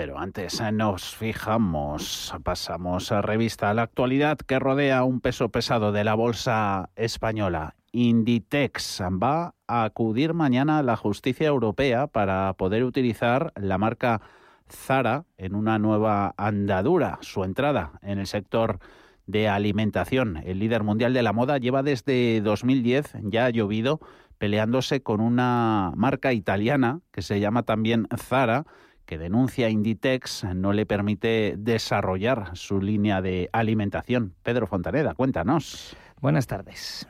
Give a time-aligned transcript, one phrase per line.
[0.00, 5.48] Pero antes eh, nos fijamos, pasamos a revista a la actualidad que rodea un peso
[5.48, 7.74] pesado de la bolsa española.
[7.90, 14.20] Inditex va a acudir mañana a la justicia europea para poder utilizar la marca
[14.70, 17.18] Zara en una nueva andadura.
[17.22, 18.78] Su entrada en el sector
[19.26, 23.98] de alimentación, el líder mundial de la moda, lleva desde 2010, ya ha llovido,
[24.38, 28.64] peleándose con una marca italiana que se llama también Zara
[29.08, 34.34] que denuncia Inditex no le permite desarrollar su línea de alimentación.
[34.42, 35.96] Pedro Fontaneda, cuéntanos.
[36.20, 37.08] Buenas tardes.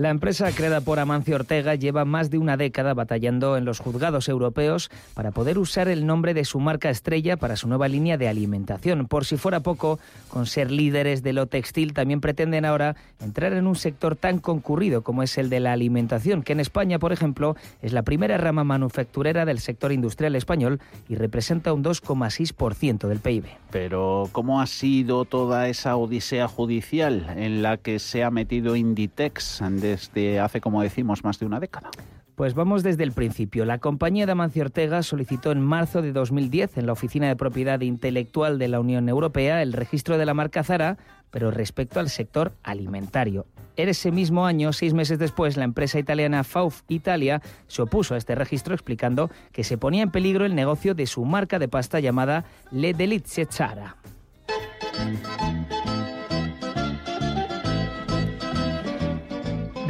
[0.00, 4.30] La empresa creada por Amancio Ortega lleva más de una década batallando en los juzgados
[4.30, 8.26] europeos para poder usar el nombre de su marca estrella para su nueva línea de
[8.26, 9.08] alimentación.
[9.08, 13.66] Por si fuera poco, con ser líderes de lo textil, también pretenden ahora entrar en
[13.66, 17.54] un sector tan concurrido como es el de la alimentación, que en España, por ejemplo,
[17.82, 20.80] es la primera rama manufacturera del sector industrial español
[21.10, 23.44] y representa un 2,6% del PIB.
[23.70, 29.60] Pero, ¿cómo ha sido toda esa odisea judicial en la que se ha metido Inditex?
[29.90, 31.90] Desde hace, como decimos, más de una década?
[32.34, 33.64] Pues vamos desde el principio.
[33.64, 37.80] La compañía de Amancio Ortega solicitó en marzo de 2010 en la Oficina de Propiedad
[37.80, 40.96] Intelectual de la Unión Europea el registro de la marca Zara,
[41.30, 43.46] pero respecto al sector alimentario.
[43.76, 48.18] En ese mismo año, seis meses después, la empresa italiana Fauf Italia se opuso a
[48.18, 52.00] este registro explicando que se ponía en peligro el negocio de su marca de pasta
[52.00, 53.96] llamada Le Delizie Zara.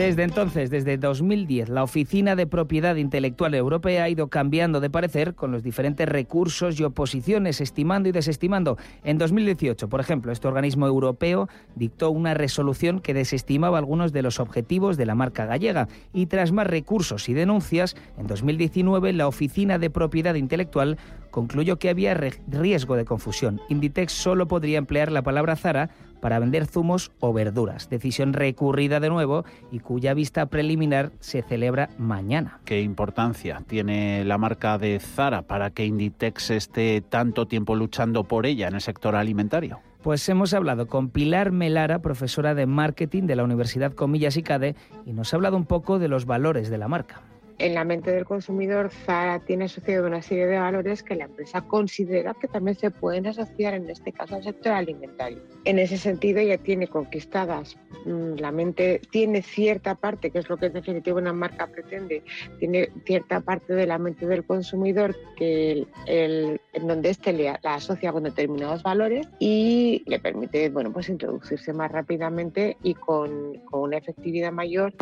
[0.01, 5.35] Desde entonces, desde 2010, la Oficina de Propiedad Intelectual Europea ha ido cambiando de parecer
[5.35, 8.79] con los diferentes recursos y oposiciones, estimando y desestimando.
[9.05, 14.41] En 2018, por ejemplo, este organismo europeo dictó una resolución que desestimaba algunos de los
[14.41, 19.79] objetivos de la marca gallega y tras más recursos y denuncias, en 2019 la Oficina
[19.79, 20.97] de Propiedad Intelectual
[21.31, 23.61] concluyó que había riesgo de confusión.
[23.69, 27.89] Inditex solo podría emplear la palabra Zara para vender zumos o verduras.
[27.89, 32.61] Decisión recurrida de nuevo y cuya vista preliminar se celebra mañana.
[32.65, 38.47] ¿Qué importancia tiene la marca de Zara para que Inditex esté tanto tiempo luchando por
[38.47, 39.81] ella en el sector alimentario?
[40.03, 44.75] Pues hemos hablado con Pilar Melara, profesora de marketing de la Universidad Comillas y CADE,
[45.05, 47.23] y nos ha hablado un poco de los valores de la marca
[47.61, 51.61] en la mente del consumidor, Zara tiene asociado una serie de valores que la empresa
[51.61, 55.39] considera que también se pueden asociar, en este caso, al sector alimentario.
[55.65, 57.77] En ese sentido, ya tiene conquistadas
[58.07, 62.23] mm, la mente, tiene cierta parte, que es lo que en definitiva una marca pretende,
[62.59, 68.13] tiene cierta parte de la mente del consumidor que el, en donde éste la asocia
[68.13, 73.99] con determinados valores y le permite, bueno, pues introducirse más rápidamente y con, con una
[73.99, 74.95] efectividad mayor.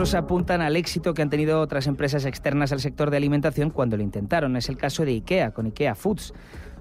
[0.00, 3.98] Otros apuntan al éxito que han tenido otras empresas externas al sector de alimentación cuando
[3.98, 4.56] lo intentaron.
[4.56, 6.32] Es el caso de IKEA, con IKEA Foods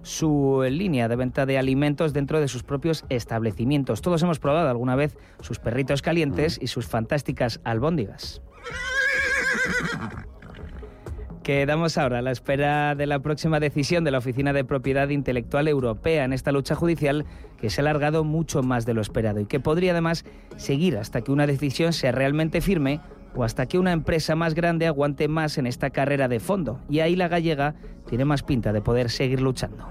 [0.04, 4.02] su línea de venta de alimentos dentro de sus propios establecimientos.
[4.02, 8.42] Todos hemos probado alguna vez sus perritos calientes y sus fantásticas albóndigas.
[11.50, 15.68] Quedamos ahora a la espera de la próxima decisión de la Oficina de Propiedad Intelectual
[15.68, 17.26] Europea en esta lucha judicial
[17.60, 20.26] que se ha alargado mucho más de lo esperado y que podría además
[20.58, 23.02] seguir hasta que una decisión sea realmente firme
[23.34, 26.82] o hasta que una empresa más grande aguante más en esta carrera de fondo.
[26.88, 27.74] Y ahí la gallega
[28.08, 29.90] tiene más pinta de poder seguir luchando.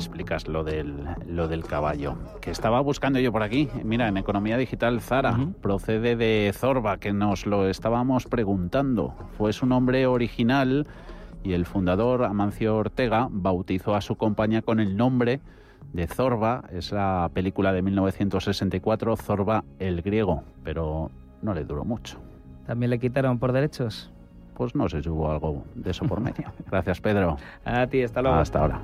[0.00, 2.16] Explicas lo del, lo del caballo.
[2.40, 3.68] Que estaba buscando yo por aquí.
[3.84, 9.14] Mira, en Economía Digital, Zara procede de Zorba, que nos lo estábamos preguntando.
[9.36, 10.86] Fue su nombre original
[11.42, 15.40] y el fundador, Amancio Ortega, bautizó a su compañía con el nombre
[15.92, 16.64] de Zorba.
[16.72, 21.10] Es la película de 1964, Zorba el griego, pero
[21.42, 22.18] no le duró mucho.
[22.66, 24.10] ¿También le quitaron por derechos?
[24.54, 26.52] Pues no sé si hubo algo de eso por medio.
[26.70, 27.36] Gracias, Pedro.
[27.66, 28.38] A ti, hasta luego.
[28.38, 28.80] Hasta ahora.